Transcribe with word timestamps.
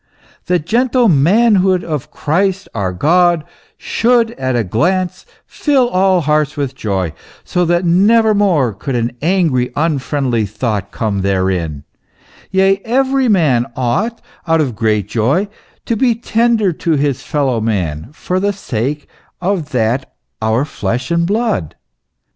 The 0.47 0.57
gentle 0.57 1.07
manhood 1.07 1.83
of 1.83 2.09
Christ 2.09 2.67
our 2.73 2.91
God, 2.91 3.43
should 3.77 4.31
at 4.31 4.55
a 4.55 4.63
glance 4.63 5.27
fill 5.45 5.87
all 5.89 6.21
hearts 6.21 6.57
with 6.57 6.73
joy, 6.73 7.13
so 7.43 7.65
that 7.65 7.85
never 7.85 8.33
more 8.33 8.73
could 8.73 8.95
an 8.95 9.11
angry, 9.21 9.71
unfriendly 9.75 10.47
thought 10.47 10.89
come 10.89 11.21
therein 11.21 11.83
yea, 12.49 12.81
every 12.83 13.27
man 13.27 13.67
ought, 13.75 14.21
out 14.47 14.59
of 14.59 14.75
great 14.75 15.07
joy, 15.07 15.47
to 15.85 15.95
be 15.95 16.15
tender 16.15 16.71
to 16.73 16.93
his 16.93 17.21
fellow 17.21 17.61
man, 17.61 18.09
for 18.11 18.39
the 18.39 18.53
sake 18.53 19.07
of 19.39 19.69
that 19.69 20.15
our 20.41 20.65
flesh 20.65 21.11
and 21.11 21.27
blood." 21.27 21.75